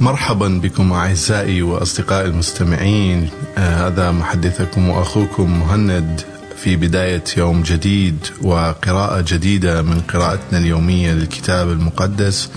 مرحبا 0.00 0.48
بكم 0.48 0.92
أعزائي 0.92 1.62
وأصدقائي 1.62 2.26
المستمعين. 2.26 3.28
آه 3.58 3.86
هذا 3.86 4.10
محدثكم 4.10 4.88
وأخوكم 4.88 5.60
مهند 5.60 6.20
في 6.62 6.76
بداية 6.76 7.24
يوم 7.36 7.62
جديد 7.62 8.16
وقراءة 8.42 9.20
جديدة 9.20 9.82
من 9.82 10.00
قراءتنا 10.00 10.58
اليومية 10.58 11.12
للكتاب 11.12 11.70
المقدس. 11.70 12.50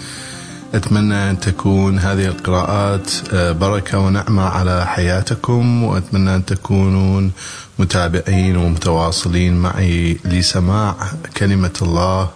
أتمنى 0.73 1.29
أن 1.29 1.39
تكون 1.39 1.99
هذه 1.99 2.25
القراءات 2.25 3.11
آه 3.33 3.51
بركة 3.51 3.99
ونعمة 3.99 4.43
على 4.43 4.85
حياتكم 4.85 5.83
وأتمنى 5.83 6.35
أن 6.35 6.45
تكونون 6.45 7.31
متابعين 7.79 8.57
ومتواصلين 8.57 9.57
معي 9.57 10.17
لسماع 10.25 10.95
كلمة 11.37 11.73
الله 11.81 12.29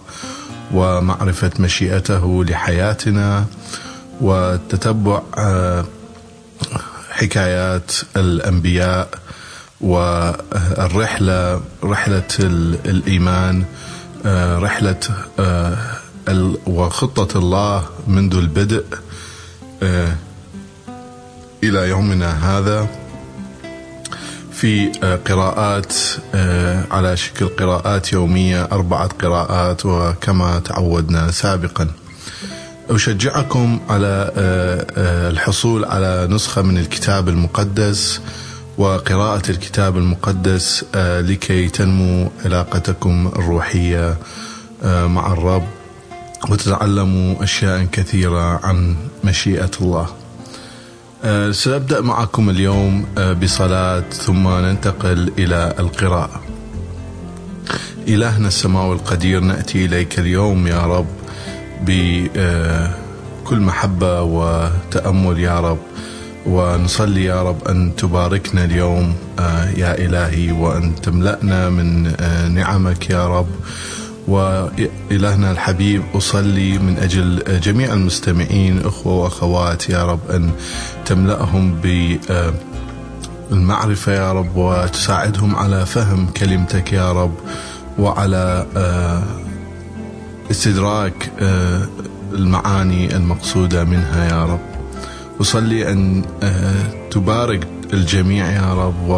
ومعرفة 0.72 1.50
مشيئته 1.58 2.44
لحياتنا 2.44 3.44
وتتبع 4.20 5.22
حكايات 7.10 7.92
الأنبياء 8.16 9.08
والرحلة 9.80 11.60
رحلة 11.84 12.32
الإيمان 12.86 13.64
رحلة 14.66 15.00
وخطة 16.66 17.38
الله 17.38 17.84
منذ 18.06 18.34
البدء 18.36 18.84
إلى 21.64 21.88
يومنا 21.88 22.58
هذا. 22.58 22.86
في 24.62 24.88
قراءات 25.26 25.92
على 26.90 27.16
شكل 27.16 27.48
قراءات 27.48 28.12
يومية 28.12 28.64
أربعة 28.72 29.08
قراءات 29.22 29.86
وكما 29.86 30.58
تعودنا 30.58 31.30
سابقا. 31.30 31.88
أشجعكم 32.90 33.80
على 33.90 34.32
الحصول 35.32 35.84
على 35.84 36.28
نسخة 36.30 36.62
من 36.62 36.78
الكتاب 36.78 37.28
المقدس 37.28 38.20
وقراءة 38.78 39.50
الكتاب 39.50 39.96
المقدس 39.96 40.84
لكي 40.94 41.68
تنمو 41.68 42.30
علاقتكم 42.44 43.32
الروحية 43.36 44.16
مع 44.84 45.32
الرب 45.32 45.66
وتتعلموا 46.50 47.44
أشياء 47.44 47.84
كثيرة 47.92 48.66
عن 48.66 48.96
مشيئة 49.24 49.70
الله. 49.80 50.21
سأبدأ 51.50 52.00
معكم 52.00 52.50
اليوم 52.50 53.04
بصلاة 53.42 54.00
ثم 54.10 54.48
ننتقل 54.48 55.32
إلى 55.38 55.74
القراءة. 55.78 56.42
إلهنا 58.08 58.48
السماوي 58.48 58.94
القدير 58.96 59.40
نأتي 59.40 59.84
إليك 59.84 60.18
اليوم 60.18 60.66
يا 60.66 60.86
رب 60.86 61.06
بكل 61.82 63.60
محبة 63.60 64.22
وتأمل 64.22 65.38
يا 65.38 65.60
رب 65.60 65.78
ونصلي 66.46 67.24
يا 67.24 67.42
رب 67.42 67.68
أن 67.68 67.96
تباركنا 67.96 68.64
اليوم 68.64 69.14
يا 69.76 69.98
إلهي 69.98 70.52
وأن 70.52 70.94
تملأنا 71.02 71.68
من 71.68 72.12
نعمك 72.54 73.10
يا 73.10 73.26
رب 73.28 73.48
وإلهنا 74.28 75.50
الحبيب 75.50 76.02
أصلي 76.14 76.78
من 76.78 76.98
أجل 76.98 77.60
جميع 77.60 77.92
المستمعين 77.92 78.86
أخوة 78.86 79.12
وأخوات. 79.14 79.88
يا 79.90 80.04
رب 80.04 80.30
أن 80.30 80.50
تملأهم 81.04 81.74
بالمعرفة 83.50 84.12
يا 84.12 84.32
رب 84.32 84.56
وتساعدهم 84.56 85.56
على 85.56 85.86
فهم 85.86 86.26
كلمتك 86.36 86.92
يا 86.92 87.12
رب 87.12 87.34
وعلى 87.98 88.66
استدراك 90.50 91.32
المعاني 92.32 93.16
المقصودة 93.16 93.84
منها 93.84 94.24
يا 94.30 94.44
رب. 94.44 94.60
أصلي 95.40 95.92
أن 95.92 96.24
تبارك 97.10 97.66
الجميع 97.92 98.50
يا 98.50 98.74
رب 98.74 99.08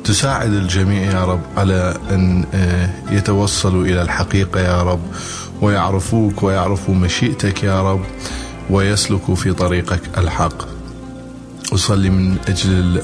وتساعد 0.00 0.52
الجميع 0.52 1.02
يا 1.02 1.24
رب 1.24 1.40
على 1.56 1.94
أن 2.10 2.44
يتوصلوا 3.10 3.84
إلى 3.84 4.02
الحقيقة 4.02 4.60
يا 4.60 4.82
رب 4.82 5.00
ويعرفوك 5.62 6.42
ويعرفوا 6.42 6.94
مشيئتك 6.94 7.64
يا 7.64 7.92
رب 7.92 8.00
ويسلكوا 8.70 9.34
في 9.34 9.52
طريقك 9.52 10.00
الحق. 10.18 10.62
أصلي 11.74 12.10
من 12.10 12.36
أجل 12.48 13.02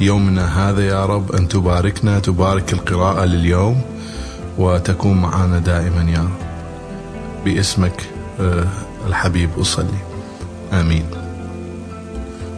يومنا 0.00 0.70
هذا 0.70 0.86
يا 0.86 1.06
رب 1.06 1.32
أن 1.32 1.48
تباركنا 1.48 2.18
تبارك 2.18 2.72
القراءة 2.72 3.24
لليوم 3.24 3.80
وتكون 4.58 5.20
معنا 5.20 5.58
دائما 5.58 6.10
يا 6.10 6.18
رب. 6.18 6.40
باسمك 7.44 8.08
الحبيب 9.06 9.50
أصلي. 9.60 10.00
آمين. 10.72 11.04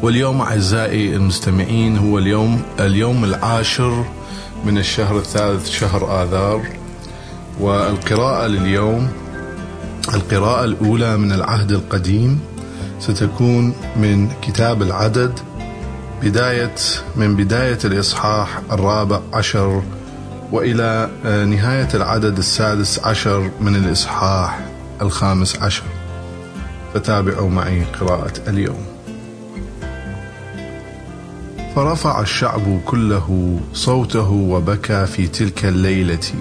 واليوم 0.03 0.41
أعزائي 0.41 1.17
المستمعين 1.17 1.99
هو 1.99 2.19
اليوم 2.19 2.63
اليوم 2.81 3.25
العاشر 3.25 4.05
من 4.65 4.79
الشهر 4.79 5.19
الثالث 5.19 5.69
شهر 5.69 6.23
آذار. 6.23 6.63
والقراءة 7.61 8.47
لليوم 8.47 9.09
القراءة 10.15 10.65
الأولى 10.65 11.17
من 11.17 11.33
العهد 11.33 11.73
القديم. 11.73 12.41
ستكون 13.01 13.75
من 13.97 14.29
كتاب 14.43 14.83
العدد 14.83 15.39
بداية 16.23 16.75
من 17.17 17.37
بداية 17.37 17.79
الإصحاح 17.85 18.61
الرابع 18.73 19.21
عشر 19.33 19.83
وإلى 20.53 21.11
نهاية 21.25 21.89
العدد 21.95 22.39
السادس 22.39 22.99
عشر 22.99 23.51
من 23.61 23.77
الإصحاح 23.77 24.61
الخامس 25.03 25.63
عشر. 25.63 25.85
فتابعوا 26.95 27.51
معي 27.51 27.85
قراءة 28.01 28.33
اليوم. 28.49 28.92
فرفع 31.75 32.21
الشعب 32.21 32.81
كله 32.87 33.61
صوته 33.75 34.31
وبكى 34.31 35.07
في 35.07 35.27
تلك 35.27 35.65
الليلة. 35.65 36.33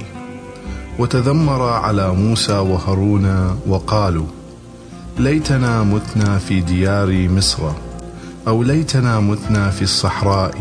وتذمر 1.00 1.62
على 1.70 2.14
موسى 2.14 2.54
وهارون 2.54 3.58
وقالوا 3.68 4.26
ليتنا 5.18 5.84
متنا 5.84 6.38
في 6.38 6.62
ديار 6.62 7.30
مصر 7.30 7.64
أو 8.48 8.64
ليتنا 8.64 9.20
متنا 9.20 9.70
في 9.70 9.82
الصحراء. 9.82 10.58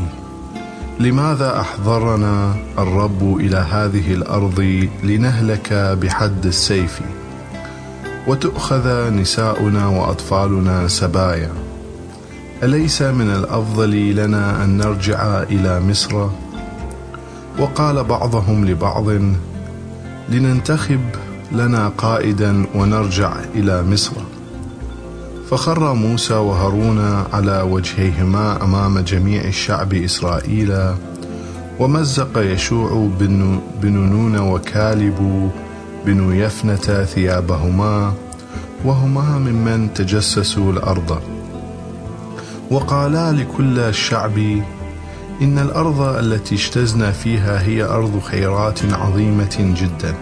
لماذا 1.00 1.60
أحضرنا 1.60 2.54
الرب 2.78 3.37
إلى 3.37 3.56
هذه 3.56 4.14
الأرض 4.14 4.88
لنهلك 5.04 5.72
بحد 5.72 6.47
السيف؟ 6.47 7.00
وتؤخذ 8.26 9.10
نساؤنا 9.10 9.87
وأطفالنا 9.87 10.88
سبايا. 10.88 11.69
أليس 12.62 13.03
من 13.03 13.31
الأفضل 13.31 14.15
لنا 14.16 14.65
أن 14.65 14.76
نرجع 14.76 15.43
إلى 15.43 15.81
مصر؟ 15.81 16.28
وقال 17.59 18.04
بعضهم 18.04 18.65
لبعض 18.65 19.04
لننتخب 20.28 21.00
لنا 21.53 21.88
قائدا 21.88 22.66
ونرجع 22.75 23.32
إلى 23.54 23.82
مصر. 23.82 24.12
فخر 25.50 25.94
موسى 25.94 26.34
وهارون 26.34 27.25
على 27.32 27.62
وجهيهما 27.62 28.65
أمام 28.65 28.99
جميع 28.99 29.44
الشعب 29.44 29.94
إسرائيل 29.94 30.94
ومزق 31.78 32.38
يشوع 32.38 33.09
بن 33.20 33.93
نون 34.12 34.38
وكالب 34.38 35.50
بن 36.06 36.34
يفنة 36.34 37.04
ثيابهما 37.04 38.12
وهما 38.84 39.38
ممن 39.38 39.94
تجسسوا 39.94 40.72
الأرض. 40.72 41.40
وقالا 42.70 43.32
لكل 43.32 43.78
الشعب 43.78 44.38
إن 45.42 45.58
الأرض 45.58 46.00
التي 46.00 46.54
اجتزنا 46.54 47.10
فيها 47.10 47.62
هي 47.62 47.82
أرض 47.82 48.20
خيرات 48.20 48.81
عظيمة 48.92 49.75
جدا. 49.81 50.14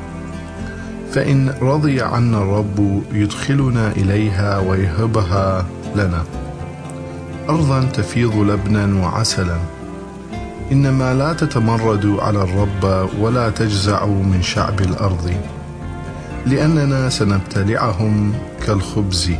فإن 1.12 1.54
رضي 1.62 2.02
عنا 2.02 2.38
الرب 2.38 3.02
يدخلنا 3.12 3.90
إليها 3.90 4.58
ويهبها 4.58 5.66
لنا. 5.96 6.24
أرضا 7.48 7.84
تفيض 7.84 8.36
لبنا 8.36 9.02
وعسلا. 9.02 9.56
إنما 10.72 11.14
لا 11.14 11.32
تتمردوا 11.32 12.22
على 12.22 12.42
الرب 12.42 13.08
ولا 13.20 13.50
تجزعوا 13.50 14.22
من 14.22 14.42
شعب 14.42 14.80
الأرض 14.80 15.32
لأننا 16.46 17.08
سنبتلعهم 17.08 18.32
كالخبز. 18.66 19.32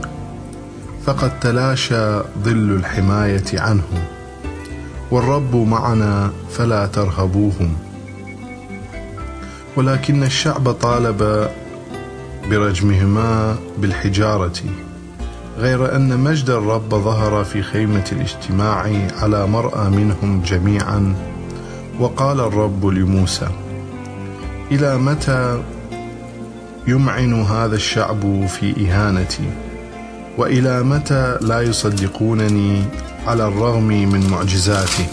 فقد 1.08 1.40
تلاشى 1.40 2.20
ظل 2.44 2.76
الحماية 2.76 3.44
عنهم 3.54 4.04
والرب 5.10 5.56
معنا 5.56 6.32
فلا 6.50 6.86
ترهبوهم. 6.86 7.76
ولكن 9.76 10.22
الشعب 10.22 10.72
طالب 10.72 11.48
برجمهما 12.50 13.56
بالحجارة 13.78 14.60
غير 15.58 15.96
أن 15.96 16.20
مجد 16.20 16.50
الرب 16.50 16.94
ظهر 16.94 17.44
في 17.44 17.62
خيمة 17.62 18.04
الاجتماع 18.12 18.92
على 19.22 19.46
مرأى 19.46 19.90
منهم 19.90 20.42
جميعا 20.42 21.14
وقال 22.00 22.40
الرب 22.40 22.86
لموسى 22.86 23.48
إلى 24.70 24.98
متى 24.98 25.62
يمعن 26.86 27.42
هذا 27.42 27.74
الشعب 27.74 28.46
في 28.46 28.90
إهانتي؟ 28.90 29.67
وإلى 30.38 30.82
متى 30.82 31.38
لا 31.40 31.60
يصدقونني 31.60 32.84
على 33.26 33.48
الرغم 33.48 33.88
من 33.88 34.30
معجزاتي 34.30 35.06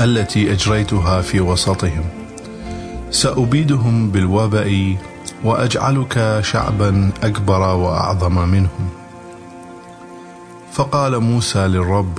التي 0.00 0.52
أجريتها 0.52 1.22
في 1.22 1.40
وسطهم. 1.40 2.04
سأبيدهم 3.10 4.10
بالوباء 4.10 4.96
وأجعلك 5.44 6.40
شعبا 6.44 7.10
أكبر 7.22 7.60
وأعظم 7.60 8.48
منهم. 8.48 8.88
فقال 10.72 11.18
موسى 11.18 11.58
للرب 11.58 12.18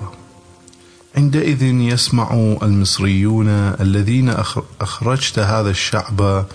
عندئذ 1.17 1.63
يسمع 1.63 2.57
المصريون 2.63 3.49
الذين 3.79 4.33
أخرجت 4.81 5.39
هذا 5.39 5.69
الشعب 5.69 6.45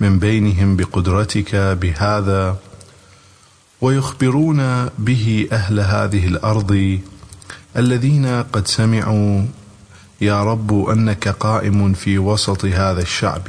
من 0.00 0.18
بينهم 0.18 0.76
بقدرتك 0.76 1.54
بهذا 1.54 2.56
ويخبرون 3.80 4.88
به 4.98 5.48
أهل 5.52 5.80
هذه 5.80 6.26
الأرض 6.26 6.98
الذين 7.76 8.26
قد 8.42 8.68
سمعوا 8.68 9.46
يا 10.20 10.44
رب 10.44 10.88
أنك 10.88 11.28
قائم 11.28 11.92
في 11.92 12.18
وسط 12.18 12.64
هذا 12.64 13.02
الشعب 13.02 13.42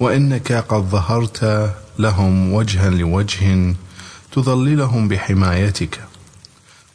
وإنك 0.00 0.52
قد 0.52 0.82
ظهرت 0.82 1.70
لهم 1.98 2.52
وجها 2.52 2.90
لوجه 2.90 3.74
تظللهم 4.32 5.08
بحمايتك 5.08 6.00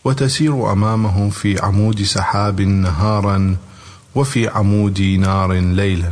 وتسير 0.03 0.71
أمامهم 0.71 1.29
في 1.29 1.59
عمود 1.59 2.01
سحاب 2.03 2.61
نهارا 2.61 3.55
وفي 4.15 4.47
عمود 4.47 5.01
نار 5.01 5.53
ليلا. 5.53 6.11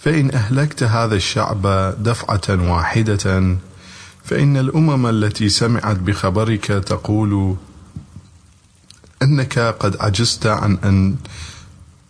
فإن 0.00 0.34
أهلكت 0.34 0.82
هذا 0.82 1.14
الشعب 1.14 1.62
دفعة 2.02 2.70
واحدة 2.70 3.56
فإن 4.26 4.56
الأمم 4.56 5.06
التي 5.06 5.48
سمعت 5.48 5.96
بخبرك 5.96 6.64
تقول 6.64 7.56
أنك 9.22 9.58
قد 9.58 9.96
عجزت 10.00 10.46
عن 10.46 10.78
أن 10.84 11.16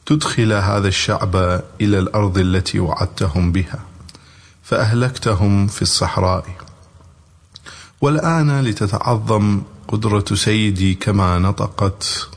تدخل 0.07 0.53
هذا 0.53 0.89
الشعب 0.89 1.37
إلى 1.81 1.99
الأرض 1.99 2.39
التي 2.39 2.81
وعدتهم 2.81 3.53
بها 3.53 3.79
فأهلكتهم 4.63 5.67
في 5.67 5.83
الصحراء. 5.83 6.45
والآن 8.01 8.61
لتتعظم 8.61 9.63
قدرة 9.89 10.25
سيدي 10.35 10.95
كما 10.95 11.39
نطقت 11.39 12.29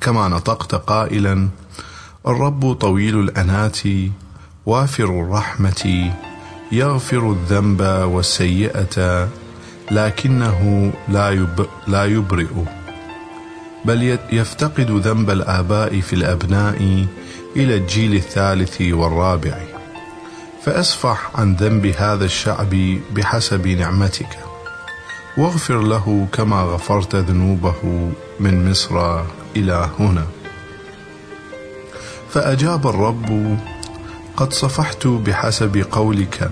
كما 0.00 0.28
نطقت 0.28 0.74
قائلا 0.74 1.48
الرب 2.26 2.72
طويل 2.72 3.20
الأنات 3.20 3.78
وافر 4.66 5.04
الرحمة. 5.04 6.14
يغفر 6.72 7.30
الذنب 7.30 7.80
والسيئة 8.12 9.28
لكنه 9.90 10.92
لا, 11.08 11.30
يب 11.30 11.66
لا 11.86 12.04
يبرئ. 12.04 12.46
بل 13.84 14.18
يفتقد 14.32 14.90
ذنب 14.90 15.30
الآباء 15.30 16.00
في 16.00 16.12
الأبناء 16.12 17.06
إلى 17.56 17.76
الجيل 17.76 18.14
الثالث 18.14 18.80
والرابع. 18.80 19.58
فأصفح 20.64 21.30
عن 21.34 21.54
ذنب 21.54 21.86
هذا 21.86 22.24
الشعب 22.24 22.74
بحسب 23.14 23.66
نعمتك. 23.66 24.38
واغفر 25.38 25.80
له 25.80 26.26
كما 26.32 26.62
غفرت 26.62 27.14
ذنوبه 27.14 28.10
من 28.40 28.70
مصر 28.70 29.20
إلى 29.56 29.90
هنا. 29.98 30.26
فأجاب 32.30 32.86
الرب 32.86 33.58
قد 34.38 34.52
صفحت 34.52 35.06
بحسب 35.06 35.84
قولك 35.90 36.50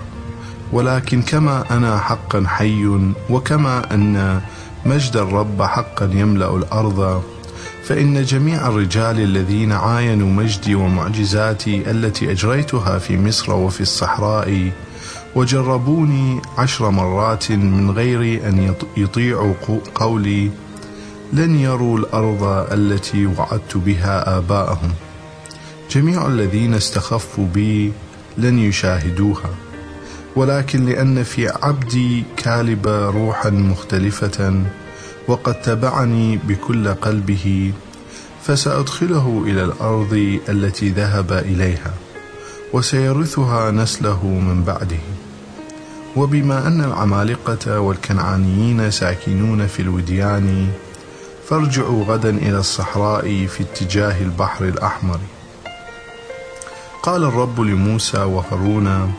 ولكن 0.71 1.21
كما 1.21 1.63
أنا 1.71 1.97
حقا 1.97 2.43
حي 2.47 2.85
وكما 3.29 3.93
أن 3.93 4.41
مجد 4.85 5.17
الرب 5.17 5.61
حقا 5.61 6.09
يملأ 6.13 6.55
الأرض 6.55 7.23
فإن 7.83 8.23
جميع 8.23 8.67
الرجال 8.67 9.19
الذين 9.19 9.71
عاينوا 9.71 10.27
مجدي 10.27 10.75
ومعجزاتي 10.75 11.91
التي 11.91 12.31
أجريتها 12.31 12.97
في 12.99 13.17
مصر 13.17 13.53
وفي 13.53 13.81
الصحراء 13.81 14.71
وجربوني 15.35 16.41
عشر 16.57 16.89
مرات 16.89 17.51
من 17.51 17.91
غير 17.91 18.49
أن 18.49 18.75
يطيعوا 18.97 19.53
قولي 19.95 20.51
لن 21.33 21.59
يروا 21.59 21.97
الأرض 21.97 22.43
التي 22.71 23.25
وعدت 23.25 23.77
بها 23.77 24.37
آباءهم. 24.37 25.06
جميع 25.91 26.27
الذين 26.27 26.73
استخفوا 26.73 27.47
بي 27.53 27.91
لن 28.37 28.59
يشاهدوها 28.59 29.49
ولكن 30.35 30.85
لأن 30.85 31.23
في 31.23 31.49
عبدي 31.49 32.23
كالب 32.37 32.87
روحا 32.87 33.49
مختلفة 33.49 34.63
وقد 35.27 35.61
تبعني 35.61 36.37
بكل 36.37 36.93
قلبه 36.93 37.73
فسأدخله 38.43 39.43
إلى 39.47 39.63
الأرض 39.63 40.39
التي 40.49 40.89
ذهب 40.89 41.31
إليها 41.31 41.93
وسيرثها 42.73 43.71
نسله 43.71 44.25
من 44.25 44.63
بعده. 44.63 44.99
وبما 46.15 46.67
أن 46.67 46.81
العمالقة 46.83 47.79
والكنعانيين 47.79 48.91
ساكنون 48.91 49.67
في 49.67 49.81
الوديان 49.81 50.67
فارجعوا 51.49 52.05
غدا 52.05 52.29
إلى 52.29 52.57
الصحراء 52.57 53.45
في 53.45 53.63
اتجاه 53.63 54.21
البحر 54.21 54.65
الأحمر. 54.65 55.19
قال 57.07 57.23
الرب 57.23 57.59
لموسى 57.59 58.17
وهارون 58.17 59.13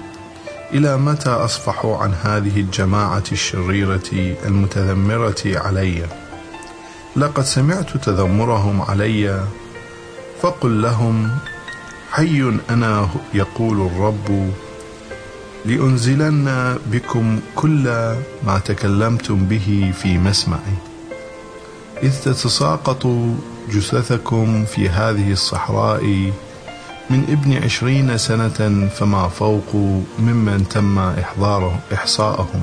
إلى 0.72 0.96
متى 0.96 1.30
أصفح 1.30 1.86
عن 1.86 2.14
هذه 2.22 2.60
الجماعة 2.60 3.22
الشريرة 3.32 4.36
المتذمرة 4.46 5.42
علي؟ 5.46 6.06
لقد 7.16 7.44
سمعت 7.44 7.96
تذمرهم 7.96 8.82
علي 8.82 9.44
فقل 10.42 10.82
لهم 10.82 11.30
حي 12.10 12.52
أنا 12.70 13.08
يقول 13.34 13.86
الرب 13.86 14.52
لأنزلن 15.66 16.78
بكم 16.86 17.40
كل 17.54 17.84
ما 18.46 18.58
تكلمتم 18.64 19.44
به 19.44 19.92
في 20.02 20.18
مسمعي. 20.18 20.76
إذ 22.02 22.20
تتساقط 22.20 23.06
جثثكم 23.70 24.64
في 24.64 24.88
هذه 24.88 25.32
الصحراء 25.32 26.32
من 27.10 27.24
ابن 27.28 27.64
عشرين 27.64 28.18
سنة 28.18 28.88
فما 28.88 29.28
فوق 29.28 29.74
ممن 30.18 30.68
تم 30.70 30.98
إحضاره 30.98 31.78
إحصاءهم 31.92 32.62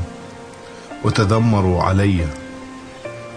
وتذمروا 1.03 1.83
علي. 1.83 2.27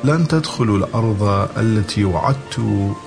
لن 0.04 0.28
تدخلوا 0.28 0.78
الأرض 0.78 1.48
التي 1.58 2.04
وعدت 2.04 2.60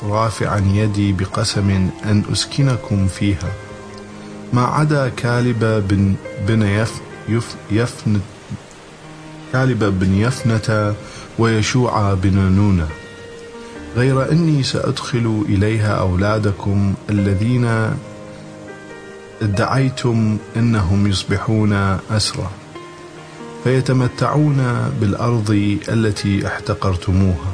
رافعا 0.03 0.59
يدي 0.73 1.13
بقسم 1.13 1.89
أن 2.05 2.23
أسكنكم 2.31 3.07
فيها. 3.07 3.51
ما 4.53 4.65
عدا 4.65 5.09
كالب 5.09 5.59
بن, 5.87 6.15
بن 6.47 6.61
يف 6.61 6.93
يف 7.29 7.55
يفن 7.71 8.19
كالب 9.53 9.83
بن 9.83 10.13
يفنة 10.13 10.95
ويشوع 11.39 12.13
بن 12.13 12.37
نونة. 12.37 12.87
غير 13.95 14.31
أني 14.31 14.63
سأدخل 14.63 15.45
إليها 15.49 15.93
أولادكم 15.93 16.93
الذين 17.09 17.91
ادعيتم 19.41 20.37
أنهم 20.55 21.07
يصبحون 21.07 21.73
أسرى 22.11 22.49
فيتمتعون 23.63 24.91
بالأرض 25.01 25.79
التي 25.89 26.47
احتقرتموها. 26.47 27.51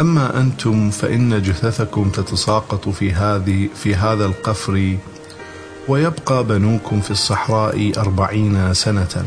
أما 0.00 0.40
أنتم 0.40 0.90
فإن 0.90 1.42
جثثكم 1.42 2.10
تتساقط 2.10 2.88
في 2.88 3.12
هذه 3.12 3.68
في 3.74 3.94
هذا 3.94 4.26
القفر 4.26 4.96
ويبقى 5.88 6.44
بنوكم 6.44 7.00
في 7.00 7.10
الصحراء 7.10 7.92
أربعين 7.98 8.74
سنة. 8.74 9.24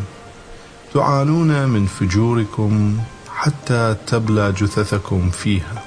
تعانون 0.94 1.70
من 1.70 1.86
فجوركم 1.86 2.98
حتى 3.42 3.96
تبلى 4.08 4.52
جثثكم 4.52 5.30
فيها. 5.30 5.84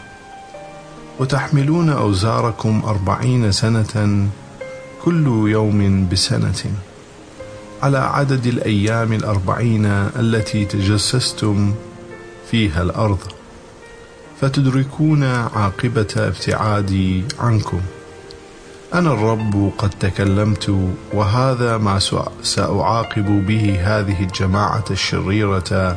وتحملون 1.21 1.91
أوزاركم 1.91 2.83
أربعين 2.87 3.53
سنة 3.53 4.27
كل 5.05 5.27
يوم 5.27 6.09
بسنة. 6.13 6.63
على 7.83 7.99
عدد 7.99 8.47
الأيام 8.47 9.13
الأربعين 9.13 9.87
التي 10.17 10.65
تجسستم 10.65 11.75
فيها 12.51 12.83
الأرض. 12.83 13.19
فتدركون 14.41 15.25
عاقبة 15.25 16.15
ابتعادي 16.17 17.25
عنكم. 17.39 17.81
أنا 18.95 19.13
الرب 19.13 19.73
قد 19.79 19.91
تكلمت 19.91 20.91
وهذا 21.13 21.79
ما 21.79 21.99
سأعاقب 22.43 23.47
به 23.47 23.79
هذه 23.81 24.23
الجماعة 24.23 24.85
الشريرة 24.91 25.97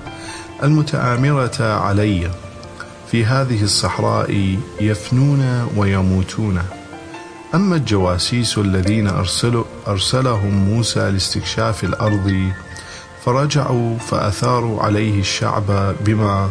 المتآمرة 0.64 1.62
علي 1.62 2.32
في 3.12 3.26
هذه 3.26 3.64
الصحراء 3.64 4.58
يفنون 4.82 5.68
ويموتون. 5.76 6.62
أما 7.56 7.76
الجواسيس 7.76 8.58
الذين 8.58 9.08
أرسلوا 9.08 9.64
أرسلهم 9.88 10.54
موسى 10.54 11.12
لاستكشاف 11.12 11.84
الأرض 11.84 12.52
فرجعوا 13.26 13.98
فأثاروا 13.98 14.84
عليه 14.84 15.20
الشعب 15.20 15.96
بما 16.06 16.50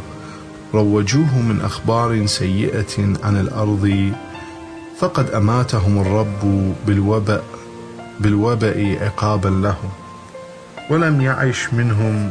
روجوه 0.75 1.39
من 1.39 1.61
أخبار 1.61 2.27
سيئة 2.27 3.17
عن 3.25 3.41
الأرض. 3.41 4.13
فقد 5.01 5.31
أماتهم 5.31 5.99
الرب 6.01 6.75
بالوبأ 6.87 7.43
بالوبأ 8.21 8.97
عقابا 9.01 9.49
لهم 9.49 9.91
ولم 10.91 11.21
يعش 11.21 11.73
منهم 11.73 12.31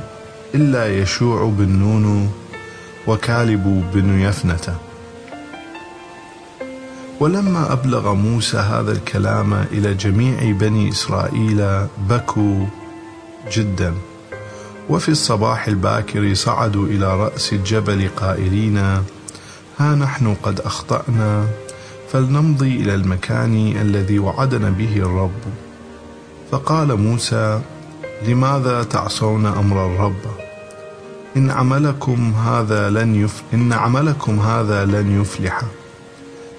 إلا 0.56 0.98
يشوع 0.98 1.46
بن 1.58 1.70
نون 1.70 2.32
وكالب 3.08 3.86
بن 3.94 4.20
يفنة. 4.20 4.78
ولما 7.20 7.74
أبلغ 7.74 8.14
موسى 8.14 8.58
هذا 8.58 8.92
الكلام 8.92 9.54
إلى 9.54 9.94
جميع 9.94 10.52
بني 10.52 10.90
إسرائيل 10.90 11.88
بكوا 12.10 12.66
جدا. 13.52 13.94
وفي 14.90 15.10
الصباح 15.10 15.68
الباكر 15.68 16.34
صعدوا 16.34 16.88
إلى 16.88 17.18
رأس 17.18 17.54
الجبل 17.54 18.10
قائلين 18.16 18.78
ها 19.78 19.96
نحن 19.96 20.36
قد 20.44 20.60
أخطأنا 20.60 21.48
فلنمضي 22.12 22.75
إلى 22.75 22.96
المكان 22.96 23.74
الذي 23.82 24.20
وعدنا 24.20 24.70
به 24.70 24.98
الرب. 24.98 25.42
فقال 26.52 26.96
موسى 26.96 27.62
لماذا 28.24 28.84
تعصون 28.84 29.45
أمر 29.45 29.86
الرب؟ 29.86 30.22
إن 31.38 31.51
عملكم 31.51 32.34
هذا 32.34 32.89
لن 32.89 33.15
يف... 33.15 33.43
إن 33.53 33.74
عملكم 33.74 34.39
هذا 34.39 34.86
لن 34.86 35.22
يفلح. 35.22 35.62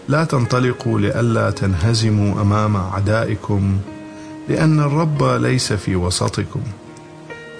لا 0.09 0.25
تنطلقوا 0.25 1.01
لئلا 1.01 1.51
تنهزموا 1.51 2.43
أمام 2.43 2.77
أعدائكم 2.77 3.79
لأن 4.49 4.81
الرب 4.81 5.23
ليس 5.23 5.73
في 5.73 5.97
وسطكم. 5.97 6.61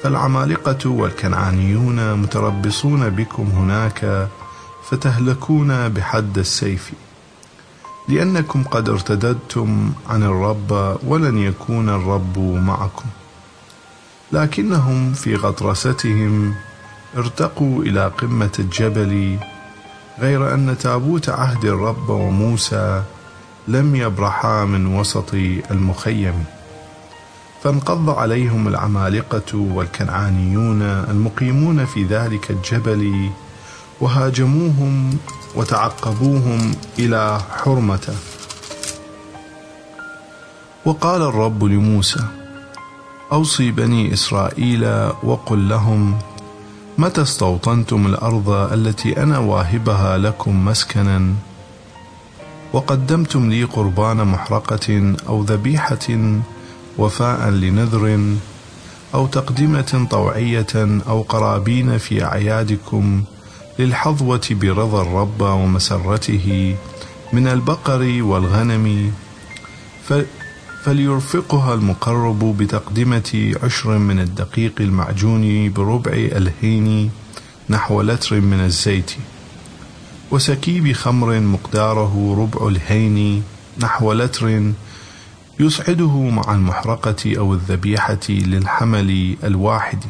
فالعمالقة 0.03 0.91
والكنعانيون 0.91 2.15
متربصون 2.15 3.11
بكم 3.11 3.43
هناك 3.43 4.29
فتهلكون 4.91 5.89
بحد 5.89 6.39
السيف. 6.39 6.93
لأنكم 8.09 8.63
قد 8.63 8.89
ارتددتم 8.89 9.93
عن 10.11 10.23
الرب 10.23 10.99
ولن 11.07 11.39
يكون 11.39 11.89
الرب 11.89 12.39
معكم. 12.39 13.07
لكنهم 14.33 15.13
في 15.13 15.37
غطرستهم 15.37 16.55
ارتقوا 17.17 17.83
إلى 17.83 18.07
قمة 18.19 18.53
الجبل 18.59 19.39
غير 20.19 20.55
أن 20.55 20.77
تابوت 20.79 21.29
عهد 21.29 21.65
الرب 21.65 22.09
وموسى 22.09 23.03
لم 23.69 23.97
يبرحا 23.97 24.65
من 24.65 24.87
وسط 24.87 25.35
المخيم. 25.71 26.45
فانقض 27.63 28.11
عليهم 28.11 28.69
العمالقة 28.69 29.55
والكنعانيون 29.55 30.83
المقيمون 30.83 31.85
في 31.85 32.05
ذلك 32.05 32.51
الجبل 32.51 33.31
وهاجموهم 34.01 35.19
وتعقبوهم 35.55 36.75
إلى 36.99 37.41
حرمة 37.51 38.15
وقال 40.85 41.23
الرب 41.23 41.65
لموسى 41.65 42.25
أوصي 43.33 43.71
بني 43.71 44.13
إسرائيل 44.13 45.11
وقل 45.23 45.69
لهم 45.69 46.19
متى 46.99 47.23
استوطنتم 47.23 48.07
الأرض 48.07 48.51
التي 48.51 49.23
أنا 49.23 49.39
واهبها 49.39 50.19
لكم 50.19 50.65
مسكنا؟ 50.65 51.35
وقدمتم 52.73 53.51
لي 53.51 53.65
قربان 53.65 54.17
محرقة 54.27 55.15
أو 55.29 55.43
ذبيحة 55.43 56.09
وفاء 56.99 57.51
لنذر 57.51 58.35
أو 59.15 59.27
تقدمة 59.27 60.07
طوعية 60.11 61.01
أو 61.09 61.23
قرابين 61.23 61.99
في 61.99 62.25
أعيادكم 62.25 63.23
للحظوة 63.79 64.49
برضا 64.51 65.03
الرب 65.03 65.41
ومسرته 65.41 66.77
من 67.33 67.47
البقر 67.47 68.23
والغنم. 68.23 69.13
فليرفقها 70.87 71.75
المقرب 71.75 72.57
بتقدمة 72.59 73.55
عشر 73.63 73.99
من 73.99 74.21
الدقيق 74.21 74.73
المعجون 74.81 75.73
بربع 75.73 76.13
الهين 76.13 77.11
نحو 77.71 78.03
لتر 78.03 78.41
من 78.41 78.61
الزيت 78.61 79.11
وسكيب 80.31 80.93
خمر 80.93 81.41
مقداره 81.41 82.37
ربع 82.39 82.69
الهين 82.69 83.43
نحو 83.81 84.13
لتر 84.13 84.73
يصعده 85.61 86.19
مع 86.29 86.55
المحرقة 86.55 87.39
أو 87.39 87.55
الذبيحة 87.55 88.27
للحمل 88.29 89.37
الواحد. 89.45 90.05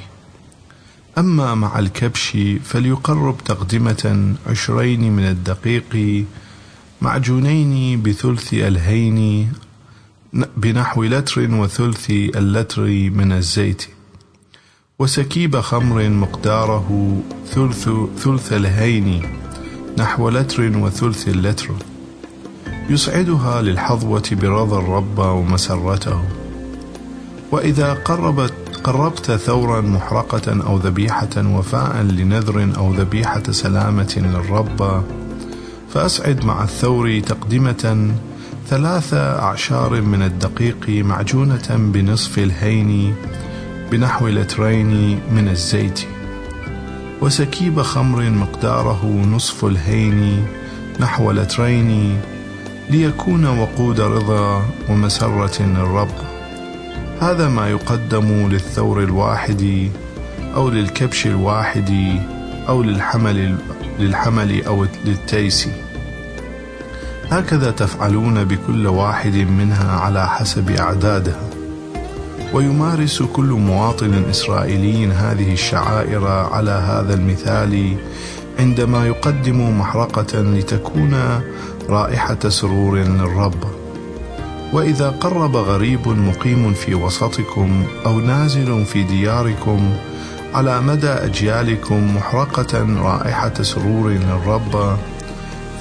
أما 1.19 1.55
مع 1.55 1.79
الكبش 1.79 2.37
فليقرب 2.65 3.37
تقدمة 3.45 4.35
عشرين 4.47 5.13
من 5.13 5.25
الدقيق 5.25 6.25
معجونين 7.03 8.03
بثلث 8.03 8.55
الهين 8.55 9.49
بنحو 10.33 11.05
لتر 11.05 11.55
وثلث 11.55 12.11
اللتر 12.11 12.83
من 12.91 13.33
الزيت. 13.33 13.83
وسكيب 14.99 15.61
خمر 15.61 16.09
مقداره 16.09 17.21
ثلث 17.49 17.89
ثلث 18.19 18.53
الهين 18.53 19.23
نحو 19.99 20.29
لتر 20.29 20.79
وثلث 20.79 21.29
اللتر. 21.29 21.75
يسعدها 22.91 23.63
للحظوة 23.63 24.29
برضا 24.33 24.79
الرب 24.79 25.19
ومسرته. 25.19 26.23
وإذا 27.53 27.93
قربت 27.93 28.53
قربت 28.85 29.31
ثورا 29.31 29.81
محرقة 29.81 30.67
أو 30.67 30.77
ذبيحة 30.79 31.37
وفاء 31.37 32.03
لنذر 32.03 32.73
أو 32.77 32.95
ذبيحة 32.95 33.43
سلامة 33.51 34.15
للرب 34.17 35.05
فأسعد 35.95 36.45
مع 36.45 36.65
الثور 36.65 37.21
تقدمة 37.21 38.15
ثلاث 38.69 39.15
أعشار 39.15 40.01
من 40.01 40.23
الدقيق 40.23 40.89
معجونة 40.89 41.69
بنصف 41.71 42.39
الهين 42.39 43.15
بنحو 43.91 44.29
لترين 44.29 45.21
من 45.33 45.49
الزيت 45.49 46.01
وسكيب 47.21 47.83
خمر 47.83 48.31
مقداره 48.31 49.07
نصف 49.07 49.65
الهين 49.65 50.47
نحو 51.01 51.31
لترين 51.31 52.21
ليكون 52.91 53.47
وقود 53.47 54.01
رضا 54.01 54.63
ومسرة 54.89 55.63
للرب 55.63 56.15
هذا 57.21 57.49
ما 57.49 57.69
يقدم 57.69 58.49
للثور 58.49 59.03
الواحد 59.03 59.91
أو 60.55 60.69
للكبش 60.69 61.27
الواحد 61.27 62.19
أو 62.69 62.83
للحمل 62.83 63.57
للحمل 63.99 64.65
أو 64.65 64.87
للتيس. 65.05 65.69
هكذا 67.31 67.71
تفعلون 67.71 68.45
بكل 68.45 68.87
واحد 68.87 69.35
منها 69.35 70.01
على 70.01 70.29
حسب 70.29 70.71
أعدادها 70.71 71.41
ويمارس 72.53 73.23
كل 73.23 73.45
مواطن 73.45 74.25
إسرائيلي 74.31 75.07
هذه 75.07 75.53
الشعائر 75.53 76.27
على 76.27 76.71
هذا 76.71 77.15
المثال 77.15 77.97
عندما 78.59 79.07
يقدم 79.07 79.79
محرقة 79.81 80.41
لتكون 80.41 81.41
رائحة 81.89 82.49
سرور 82.49 82.99
للرب. 82.99 83.65
وإذا 84.73 85.11
قرب 85.11 85.57
غريب 85.57 86.09
مقيم 86.09 86.75
في 86.75 86.95
وسطكم 86.95 87.85
أو 88.07 88.21
نازل 88.21 88.85
في 88.85 89.03
دياركم 89.03 89.93
على 90.55 90.81
مدى 90.81 91.09
أجيالكم 91.09 92.17
محرقة 92.17 92.87
رائحة 93.03 93.63
سرور 93.63 94.11
للرب 94.11 94.97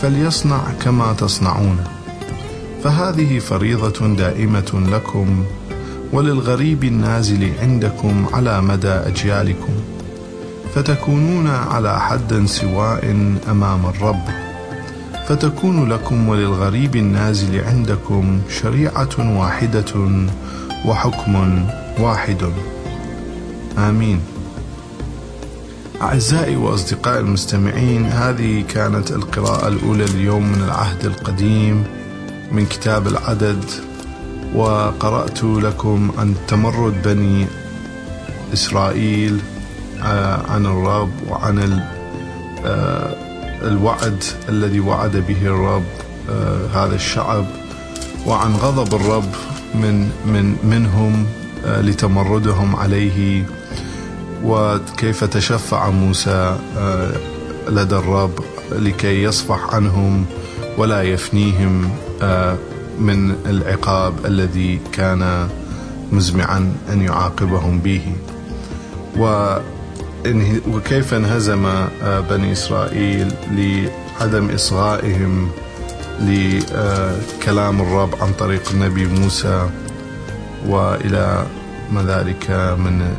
فليصنع 0.02 0.62
كما 0.82 1.14
تصنعون. 1.14 1.84
فهذه 2.84 3.40
فريضة 3.40 4.08
دائمة 4.08 4.88
لكم 4.92 5.46
وللغريب 6.14 6.84
النازل 6.84 7.52
عندكم 7.62 8.26
على 8.34 8.62
مدى 8.62 8.88
أجيالكم. 8.88 9.74
فتكونون 10.76 11.48
على 11.48 12.00
حد 12.00 12.46
سواء 12.46 13.36
أمام 13.50 13.86
الرب. 13.86 14.24
فتكون 15.28 15.90
لكم 15.90 16.30
وللغريب 16.30 16.96
النازل 16.96 17.64
عندكم 17.64 18.42
شريعة 18.62 19.40
واحدة 19.40 19.94
وحكم 20.86 21.66
واحد. 22.00 22.52
آمين. 23.78 24.35
أعزائي 26.02 26.56
وأصدقائي 26.56 27.20
المستمعين 27.20 28.06
هذه 28.06 28.64
كانت 28.70 29.12
القراءة 29.12 29.68
الأولى 29.68 30.04
اليوم 30.04 30.52
من 30.52 30.64
العهد 30.64 31.06
القديم 31.06 31.84
من 32.52 32.66
كتاب 32.66 33.08
العدد 33.08 33.64
وقرأت 34.56 35.44
لكم 35.44 36.12
عن 36.18 36.36
تمرد 36.48 37.02
بني 37.04 37.48
إسرائيل 38.54 39.40
آه، 40.04 40.52
عن 40.52 40.66
الرب 40.66 41.12
وعن 41.30 41.84
آه، 42.66 43.16
الوعد 43.62 44.24
الذي 44.50 44.80
وعد 44.80 45.18
به 45.18 45.42
الرب 45.42 45.86
آه، 46.30 46.68
هذا 46.68 46.96
الشعب 46.96 47.46
وعن 48.26 48.54
غضب 48.56 48.96
الرب 48.96 49.32
من 49.76 50.10
من 50.26 50.56
منهم 50.64 51.26
لتمردهم 51.66 52.76
عليه. 52.76 53.46
وكيف 54.44 55.24
تشفع 55.24 55.90
موسى 55.90 56.58
آه، 56.78 57.12
لدى 57.70 57.96
الرب 57.96 58.40
لكي 58.72 59.24
يصفح 59.24 59.76
عنهم 59.76 60.26
ولا 60.78 61.02
يفنيهم 61.02 61.90
آه، 62.22 62.58
من 63.00 63.36
العقاب 63.46 64.26
الذي 64.26 64.80
كان 64.94 65.48
مزمعا 66.12 66.74
أن 66.90 67.02
يعاقبهم 67.02 67.80
به. 67.80 68.02
وكيف 70.68 71.14
انهزم 71.14 71.88
بني 72.30 72.52
إسرائيل 72.52 73.34
لعدم 73.52 74.50
إصغائهم 74.50 75.50
لكلام 76.20 77.82
الرب 77.82 78.16
عن 78.22 78.34
طريق 78.40 78.62
النبي 78.72 79.06
موسى 79.06 79.70
وإلى 80.68 81.46
ما 81.92 82.04
ذلك 82.04 82.52
من 82.80 83.16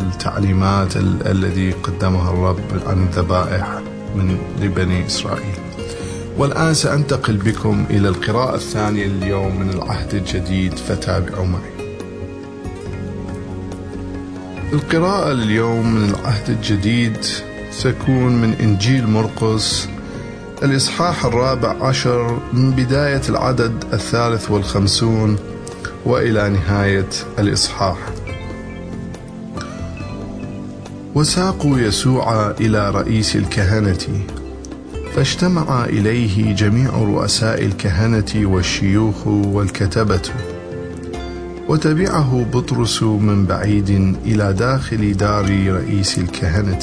التعليمات 0.00 0.96
الذي 1.26 1.70
قدمها 1.70 2.30
الرب 2.30 2.60
عن 2.86 3.02
الذبائح 3.02 3.80
من 4.16 4.38
لبني 4.60 5.06
إسرائيل. 5.06 5.58
والآن 6.38 6.74
سأنتقل 6.74 7.36
بكم 7.36 7.84
إلى 7.90 8.08
القراءة 8.08 8.54
الثانية 8.54 9.06
اليوم 9.06 9.60
من 9.60 9.70
العهد 9.70 10.14
الجديد 10.14 10.78
فتابعوا 10.78 11.46
معي. 11.46 11.74
القراءة 14.72 15.32
اليوم 15.32 15.94
من 15.94 16.10
العهد 16.10 16.50
الجديد 16.50 17.18
تكون 17.82 18.40
من 18.42 18.52
إنجيل 18.52 19.06
مرقس 19.06 19.88
الإصحاح 20.62 21.24
الرابع 21.24 21.86
عشر 21.86 22.38
من 22.52 22.70
بداية 22.70 23.22
العدد 23.28 23.84
الثالث 23.92 24.50
والخمسون 24.50 25.38
وإلى 26.06 26.48
نهاية 26.48 27.08
الإصحاح. 27.38 27.98
وساقوا 31.14 31.78
يسوع 31.78 32.50
إلى 32.50 32.90
رئيس 32.90 33.36
الكهنة 33.36 34.26
فاجتمع 35.16 35.84
إليه 35.84 36.54
جميع 36.54 36.90
رؤساء 36.90 37.64
الكهنة 37.64 38.32
والشيوخ 38.34 39.26
والكتبة 39.26 40.22
وتبعه 41.68 42.46
بطرس 42.52 43.02
من 43.02 43.46
بعيد 43.46 44.16
إلى 44.26 44.52
داخل 44.52 45.16
دار 45.16 45.44
رئيس 45.68 46.18
الكهنة. 46.18 46.78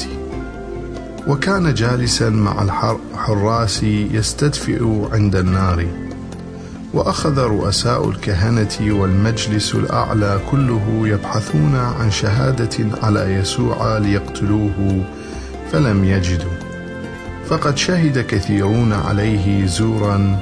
وكان 1.28 1.74
جالسا 1.74 2.30
مع 2.30 2.62
الحراس 2.62 3.82
يستدفئ 3.82 4.84
عند 5.12 5.36
النار. 5.36 5.86
وأخذ 6.94 7.38
رؤساء 7.38 8.08
الكهنة 8.08 8.78
والمجلس 8.80 9.74
الأعلى 9.74 10.40
كله 10.50 11.02
يبحثون 11.04 11.76
عن 11.76 12.10
شهادة 12.10 12.76
على 13.02 13.34
يسوع 13.34 13.98
ليقتلوه 13.98 15.04
فلم 15.72 16.04
يجدوا. 16.04 16.52
فقد 17.46 17.76
شهد 17.76 18.26
كثيرون 18.26 18.92
عليه 18.92 19.66
زورا 19.66 20.38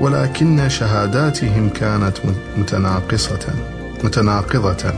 ولكن 0.00 0.68
شهاداتهم 0.68 1.68
كانت 1.68 2.16
متناقصة 2.56 3.46
متناقضة. 4.04 4.92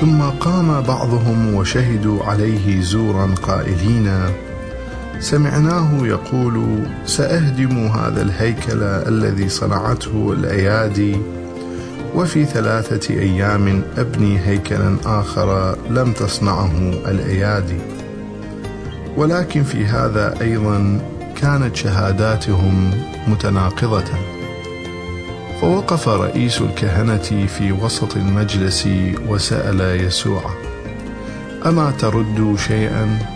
ثم 0.00 0.22
قام 0.22 0.80
بعضهم 0.80 1.54
وشهدوا 1.54 2.24
عليه 2.24 2.82
زورا 2.82 3.34
قائلين 3.42 4.12
سمعناه 5.20 6.06
يقول 6.06 6.82
سأهدم 7.06 7.86
هذا 7.86 8.22
الهيكل 8.22 8.82
الذي 8.82 9.48
صنعته 9.48 10.32
الأيادي 10.32 11.16
وفي 12.14 12.44
ثلاثة 12.44 13.14
أيام 13.14 13.82
أبني 13.98 14.38
هيكلا 14.38 14.96
آخر 15.04 15.76
لم 15.90 16.12
تصنعه 16.12 16.72
الأيادي 17.06 17.78
ولكن 19.16 19.62
في 19.62 19.84
هذا 19.84 20.40
أيضا 20.40 21.00
كانت 21.36 21.76
شهاداتهم 21.76 22.90
متناقضة 23.28 24.04
فوقف 25.60 26.08
رئيس 26.08 26.60
الكهنة 26.60 27.46
في 27.46 27.72
وسط 27.72 28.16
المجلس 28.16 28.88
وسأل 29.28 29.80
يسوع: 29.80 30.42
أما 31.66 31.90
ترد 31.90 32.56
شيئا؟ 32.58 33.35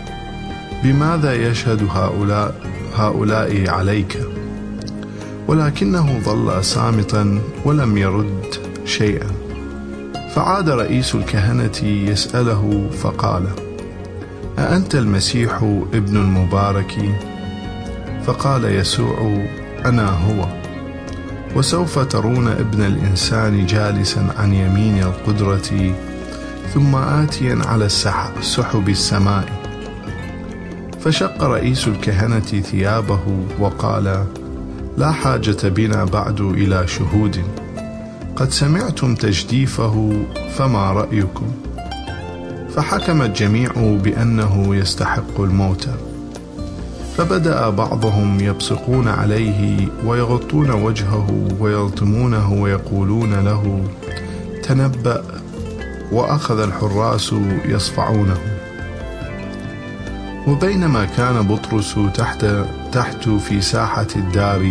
بماذا 0.83 1.33
يشهد 1.33 1.83
هؤلاء 1.83 2.55
هؤلاء 2.95 3.69
عليك؟ 3.69 4.19
ولكنه 5.47 6.19
ظل 6.19 6.63
صامتا 6.63 7.39
ولم 7.65 7.97
يرد 7.97 8.45
شيئا. 8.85 9.27
فعاد 10.35 10.69
رئيس 10.69 11.15
الكهنة 11.15 11.83
يسأله 11.83 12.89
فقال: 13.03 13.43
أأنت 14.59 14.95
المسيح 14.95 15.63
ابن 15.93 16.17
المبارك؟ 16.17 17.15
فقال 18.25 18.65
يسوع: 18.65 19.45
أنا 19.85 20.09
هو. 20.09 20.47
وسوف 21.55 21.99
ترون 21.99 22.47
ابن 22.47 22.83
الإنسان 22.83 23.65
جالسا 23.65 24.27
عن 24.37 24.53
يمين 24.53 25.03
القدرة 25.03 25.95
ثم 26.73 26.95
آتيا 26.95 27.59
على 27.65 27.89
سحب 28.41 28.89
السماء 28.89 29.60
فشق 31.03 31.43
رئيس 31.43 31.87
الكهنة 31.87 32.39
ثيابه 32.39 33.19
وقال 33.59 34.25
لا 34.97 35.11
حاجة 35.11 35.67
بنا 35.69 36.05
بعد 36.05 36.41
إلى 36.41 36.87
شهود. 36.87 37.41
قد 38.35 38.49
سمعتم 38.51 39.15
تجديفه 39.15 40.23
فما 40.55 40.91
رأيكم؟ 40.91 41.51
فحكم 42.75 43.21
الجميع 43.21 43.71
بأنه 44.03 44.75
يستحق 44.75 45.41
الموت. 45.41 45.89
فبدأ 47.17 47.69
بعضهم 47.69 48.39
يبصقون 48.39 49.07
عليه 49.07 49.87
ويغطون 50.05 50.71
وجهه 50.71 51.47
ويلطمونه 51.59 52.53
ويقولون 52.53 53.33
له 53.33 53.83
تنبأ. 54.63 55.23
وأخذ 56.11 56.59
الحراس 56.59 57.35
يصفعونه. 57.65 58.50
وبينما 60.47 61.05
كان 61.05 61.41
بطرس 61.47 61.95
تحت 62.13 62.45
تحت 62.91 63.29
في 63.29 63.61
ساحة 63.61 64.07
الدار 64.15 64.67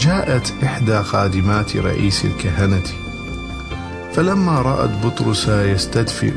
جاءت 0.00 0.52
إحدى 0.64 1.02
خادمات 1.02 1.76
رئيس 1.76 2.24
الكهنة. 2.24 2.82
فلما 4.12 4.62
رأت 4.62 4.90
بطرس 5.04 5.48
يستدفئ 5.48 6.32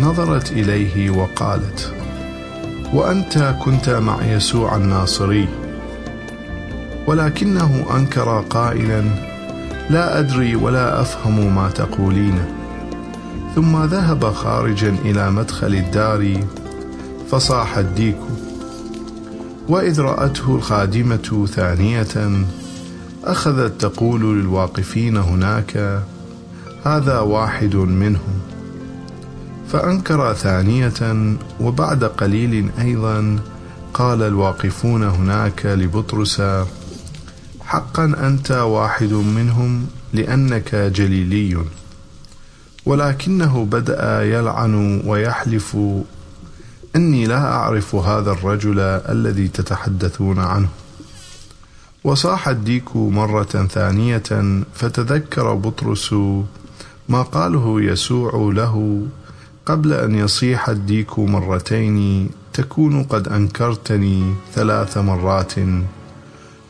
نظرت 0.00 0.52
إليه 0.52 1.10
وقالت 1.10 1.94
وأنت 2.94 3.54
كنت 3.64 3.90
مع 3.90 4.24
يسوع 4.24 4.76
الناصري 4.76 5.48
ولكنه 7.06 7.86
أنكر 7.96 8.44
قائلا 8.50 9.02
لا 9.90 10.18
أدري 10.18 10.56
ولا 10.56 11.00
أفهم 11.00 11.54
ما 11.54 11.70
تقولين. 11.70 12.38
ثم 13.54 13.84
ذهب 13.84 14.32
خارجا 14.32 14.96
إلى 15.04 15.30
مدخل 15.30 15.74
الدار 15.74 16.44
فصاح 17.30 17.78
الديك. 17.78 18.18
وإذ 19.68 20.00
رأته 20.00 20.54
الخادمة 20.54 21.46
ثانية 21.54 22.44
أخذت 23.24 23.80
تقول 23.80 24.40
للواقفين 24.40 25.16
هناك 25.16 26.02
هذا 26.84 27.18
واحد 27.18 27.76
منهم. 27.76 28.40
فأنكر 29.68 30.34
ثانية 30.34 31.36
وبعد 31.60 32.04
قليل 32.04 32.70
أيضا 32.80 33.38
قال 33.94 34.22
الواقفون 34.22 35.02
هناك 35.02 35.66
لبطرس 35.66 36.42
حقا 37.60 38.04
أنت 38.04 38.50
واحد 38.50 39.12
منهم 39.12 39.86
لأنك 40.12 40.74
جليلي. 40.74 41.58
ولكنه 42.86 43.64
بدأ 43.64 44.22
يلعن 44.22 45.02
ويحلف 45.06 45.76
إني 46.96 47.26
لا 47.26 47.52
أعرف 47.52 47.94
هذا 47.94 48.30
الرجل 48.30 48.80
الذي 48.80 49.48
تتحدثون 49.48 50.38
عنه. 50.38 50.68
وصاح 52.04 52.48
الديك 52.48 52.96
مرة 52.96 53.68
ثانية 53.70 54.62
فتذكر 54.74 55.54
بطرس 55.54 56.12
ما 57.08 57.22
قاله 57.22 57.82
يسوع 57.82 58.52
له 58.52 59.06
قبل 59.66 59.92
أن 59.92 60.14
يصيح 60.14 60.68
الديك 60.68 61.18
مرتين 61.18 62.30
تكون 62.52 63.02
قد 63.02 63.28
أنكرتني 63.28 64.34
ثلاث 64.54 64.98
مرات 64.98 65.54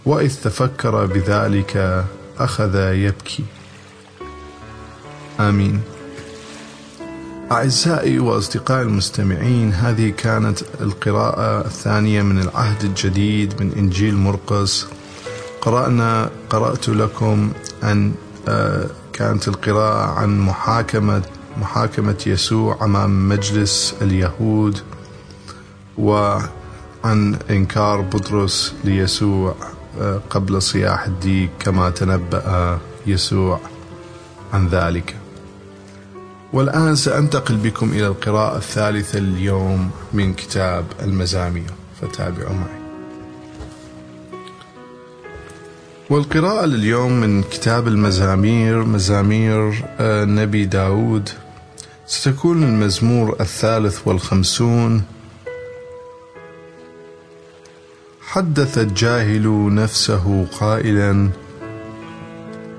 وإذ 0.06 0.34
تفكر 0.42 1.06
بذلك 1.06 2.04
أخذ 2.38 2.74
يبكي. 2.74 3.44
آمين. 5.40 5.95
أعزائي 7.52 8.18
وأصدقائي 8.18 8.82
المستمعين 8.82 9.72
هذه 9.72 10.10
كانت 10.10 10.62
القراءة 10.80 11.66
الثانية 11.66 12.22
من 12.22 12.38
العهد 12.38 12.84
الجديد 12.84 13.62
من 13.62 13.72
إنجيل 13.72 14.16
مرقس. 14.16 14.86
قرأنا 15.60 16.30
قرأت 16.50 16.88
لكم 16.88 17.52
عن 17.82 18.12
كانت 19.12 19.48
القراءة 19.48 20.10
عن 20.18 20.40
محاكمة 20.40 21.22
محاكمة 21.60 22.24
يسوع 22.26 22.84
أمام 22.84 23.28
مجلس 23.28 23.94
اليهود 24.02 24.78
وعن 25.98 27.36
إنكار 27.50 28.00
بطرس 28.00 28.74
ليسوع 28.84 29.54
قبل 30.30 30.62
صياح 30.62 31.06
الديك 31.06 31.50
كما 31.58 31.90
تنبأ 31.90 32.78
يسوع 33.06 33.60
عن 34.52 34.68
ذلك. 34.68 35.16
والآن 36.52 36.96
سأنتقل 36.96 37.56
بكم 37.56 37.90
إلى 37.90 38.06
القراءة 38.06 38.56
الثالثة 38.56 39.18
اليوم 39.18 39.90
من 40.12 40.34
كتاب 40.34 40.84
المزامير. 41.02 41.70
فتابعوا 42.00 42.54
معي. 42.54 42.86
والقراءة 46.10 46.66
لليوم 46.66 47.12
من 47.12 47.42
كتاب 47.42 47.88
المزامير 47.88 48.84
مزامير 48.84 49.84
آه، 50.00 50.24
داود. 50.64 51.28
ستكون 52.06 52.62
المزمور 52.62 53.36
الثالث 53.40 54.00
والخمسون. 54.04 55.02
حدث 58.20 58.78
الجاهل 58.78 59.74
نفسه 59.74 60.46
قائلا 60.60 61.30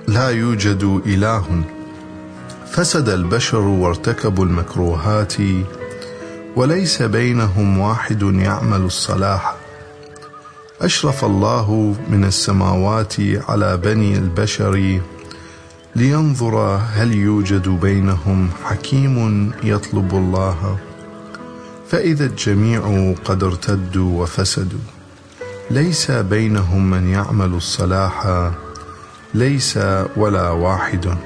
لا 0.07 0.29
يوجد 0.29 1.01
إله 1.05 1.76
فسد 2.77 3.09
البشر 3.09 3.59
وارتكبوا 3.61 4.45
المكروهات 4.45 5.33
وليس 6.55 7.01
بينهم 7.01 7.77
واحد 7.77 8.21
يعمل 8.21 8.81
الصلاح. 8.81 9.55
أشرف 10.81 11.25
الله 11.25 11.95
من 12.09 12.25
السماوات 12.25 13.13
على 13.49 13.77
بني 13.77 14.17
البشر 14.17 15.01
لينظر 15.95 16.79
هل 16.93 17.15
يوجد 17.15 17.69
بينهم 17.69 18.49
حكيم 18.63 19.51
يطلب 19.63 20.11
الله. 20.13 20.77
فإذا 21.89 22.25
الجميع 22.25 23.13
قد 23.25 23.43
ارتدوا 23.43 24.21
وفسدوا 24.21 24.85
ليس 25.71 26.11
بينهم 26.11 26.89
من 26.89 27.09
يعمل 27.09 27.53
الصلاح 27.53 28.49
ليس 29.33 29.79
ولا 30.17 30.49
واحد. 30.49 31.17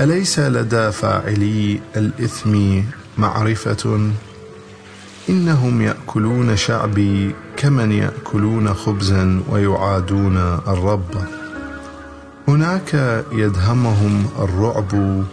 أليس 0.00 0.38
لدى 0.38 0.92
فاعلي 0.92 1.80
الإثم 1.96 2.82
معرفة؟ 3.18 4.10
إنهم 5.28 5.82
يأكلون 5.82 6.56
شعبي 6.56 7.34
كمن 7.56 7.92
يأكلون 7.92 8.74
خبزا 8.74 9.42
ويعادون 9.48 10.36
الرب. 10.68 11.14
هناك 12.48 13.24
يدهمهم 13.32 14.26
الرعب 14.38 15.24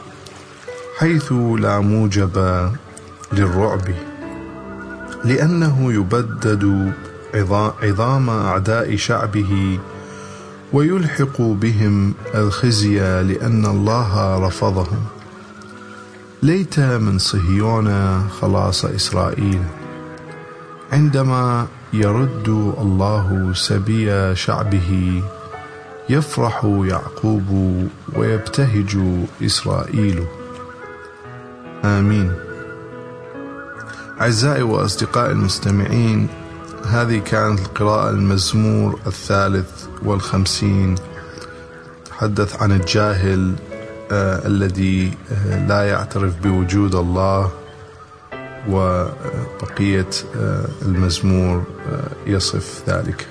حيث 1.00 1.32
لا 1.60 1.80
موجب 1.80 2.70
للرعب 3.34 3.94
لأنه 5.26 5.94
يبدد 5.94 6.94
عظام 7.84 8.30
أعداء 8.30 8.96
شعبه 8.96 9.80
ويلحق 10.76 11.42
بهم 11.42 12.14
الخزي 12.36 13.00
لأن 13.00 13.66
الله 13.66 14.40
رفضهم. 14.48 15.06
ليت 16.44 16.80
من 16.80 17.18
صهيون 17.18 18.20
خلاص 18.30 18.86
إسرائيل. 18.86 19.64
عندما 20.92 21.68
يرد 21.94 22.48
الله 22.82 23.52
سبي 23.56 24.36
شعبه 24.36 25.22
يفرح 26.10 26.66
يعقوب 26.66 27.50
ويبتهج 28.16 28.98
إسرائيل. 29.46 30.24
آمين. 31.86 32.32
أعزائي 34.22 34.62
وأصدقائي 34.62 35.32
المستمعين 35.32 36.28
هذه 36.90 37.18
كانت 37.20 37.60
القراءة 37.60 38.10
المزمور 38.10 39.00
الثالث 39.08 39.86
والخمسين. 40.04 40.96
تحدث 42.10 42.62
عن 42.62 42.72
الجاهل 42.72 43.54
آه 44.12 44.48
الذي 44.48 45.14
آه 45.32 45.68
لا 45.68 45.90
يعترف 45.90 46.34
بوجود 46.44 46.96
الله 46.96 47.52
وبقية 48.70 50.10
آه 50.38 50.66
المزمور 50.82 51.64
آه، 51.92 52.30
يصف 52.30 52.84
ذلك. 52.90 53.28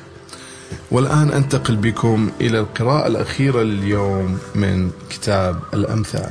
والآن 0.91 1.31
أنتقل 1.31 1.77
بكم 1.77 2.31
إلى 2.41 2.61
القراءة 2.61 3.07
الأخيرة 3.07 3.63
لليوم 3.63 4.39
من 4.55 4.91
كتاب 5.11 5.59
الأمثال. 5.75 6.31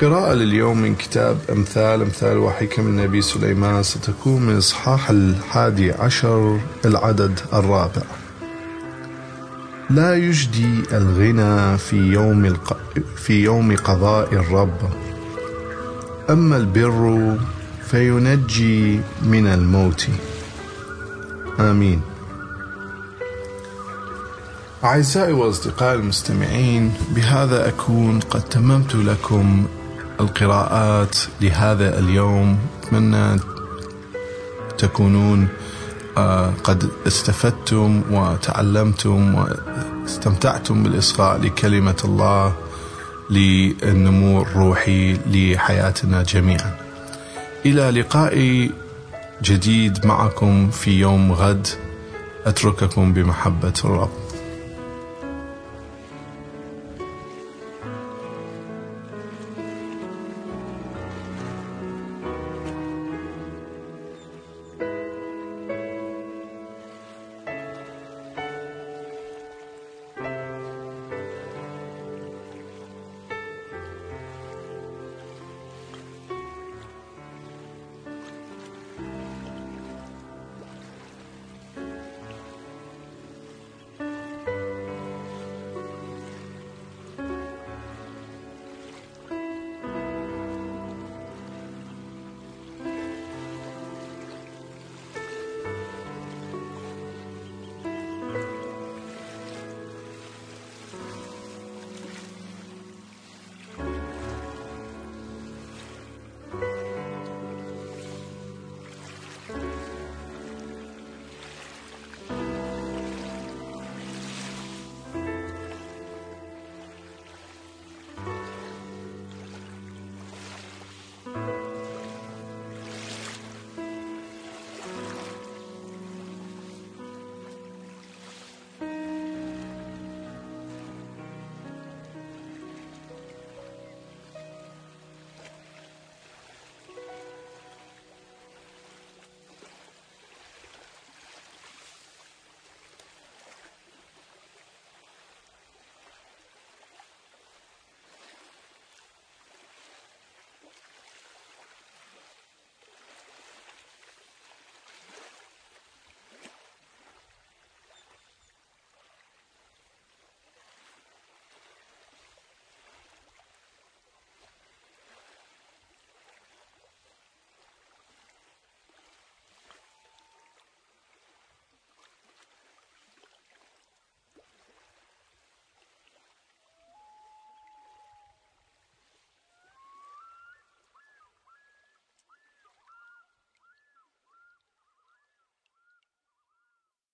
قراءة 0.00 0.34
لليوم 0.34 0.82
من 0.82 0.94
كتاب 0.94 1.38
أمثال 1.52 2.02
أمثال 2.02 2.38
وحكم 2.38 2.86
النبي 2.86 3.22
سليمان. 3.22 3.82
ستكون 3.82 4.42
من 4.42 4.56
إصحاح 4.56 5.10
الحادي 5.10 5.92
عشر 5.92 6.60
العدد 6.84 7.40
الرابع. 7.52 8.02
لا 9.90 10.14
يجدي 10.14 10.82
الغنى 10.92 11.78
في 11.78 11.96
يوم 11.96 12.44
الق... 12.44 12.76
في 13.16 13.42
يوم 13.42 13.76
قضاء 13.76 14.32
الرب. 14.32 14.78
أما 16.30 16.56
البر 16.56 17.36
فينجي 17.90 19.00
من 19.22 19.46
الموت. 19.46 20.06
آمين. 21.60 22.00
أعزائي 24.84 25.32
وأصدقائي 25.32 25.94
المستمعين 25.94 26.94
بهذا 27.10 27.68
أكون 27.68 28.20
قد 28.20 28.42
تممت 28.42 28.94
لكم 28.94 29.66
القراءات 30.20 31.16
لهذا 31.40 31.98
اليوم 31.98 32.58
أتمنى 32.82 33.40
تكونون 34.78 35.48
آه، 36.16 36.52
قد 36.64 36.90
استفدتم 37.06 38.02
وتعلمتم 38.10 39.34
واستمتعتم 39.34 40.82
بالإصغاء 40.82 41.40
لكلمة 41.40 41.96
الله 42.04 42.54
للنمو 43.30 44.42
الروحي 44.42 45.18
لحياتنا 45.26 46.22
جميعا. 46.22 46.76
إلى 47.66 48.00
لقاء 48.00 48.68
جديد 49.42 50.06
معكم 50.06 50.70
في 50.70 51.00
يوم 51.00 51.32
غد. 51.32 51.66
أترككم 52.46 53.12
بمحبة 53.12 53.74
الرب. 53.84 54.25